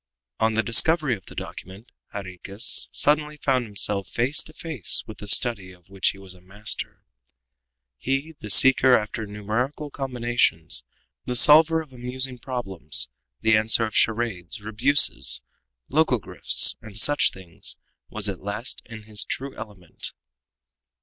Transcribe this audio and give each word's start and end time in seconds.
On 0.39 0.55
the 0.55 0.63
discovery 0.63 1.15
of 1.15 1.27
the 1.27 1.35
document, 1.35 1.91
Jarriquez 2.11 2.87
suddenly 2.91 3.37
found 3.37 3.65
himself 3.65 4.07
face 4.07 4.41
to 4.41 4.51
face 4.51 5.03
with 5.05 5.19
the 5.19 5.27
study 5.27 5.71
of 5.73 5.91
which 5.91 6.07
he 6.09 6.17
was 6.17 6.33
a 6.33 6.41
master. 6.41 7.03
He, 7.99 8.33
the 8.39 8.49
seeker 8.49 8.95
after 8.97 9.27
numerical 9.27 9.91
combinations, 9.91 10.83
the 11.25 11.35
solver 11.35 11.83
of 11.83 11.93
amusing 11.93 12.39
problems, 12.39 13.09
the 13.41 13.55
answerer 13.55 13.85
of 13.85 13.95
charades, 13.95 14.59
rebuses, 14.59 15.43
logogryphs, 15.91 16.75
and 16.81 16.97
such 16.97 17.29
things, 17.29 17.77
was 18.09 18.27
at 18.27 18.41
last 18.41 18.81
in 18.87 19.03
his 19.03 19.23
true 19.23 19.55
element. 19.55 20.13